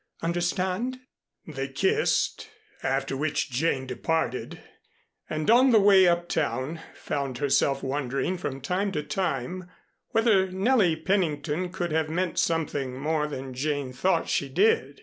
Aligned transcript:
Understand?" 0.23 0.99
They 1.45 1.67
kissed; 1.67 2.49
after 2.81 3.15
which 3.15 3.51
Jane 3.51 3.85
departed, 3.85 4.59
and 5.29 5.47
on 5.51 5.69
the 5.69 5.79
way 5.79 6.07
uptown 6.07 6.81
found 6.95 7.37
herself 7.37 7.83
wondering 7.83 8.39
from 8.39 8.61
time 8.61 8.91
to 8.93 9.03
time 9.03 9.69
whether 10.09 10.49
Nellie 10.51 10.95
Pennington 10.95 11.69
could 11.71 11.91
have 11.91 12.09
meant 12.09 12.39
something 12.39 12.99
more 12.99 13.27
than 13.27 13.53
Jane 13.53 13.93
thought 13.93 14.27
she 14.27 14.49
did. 14.49 14.99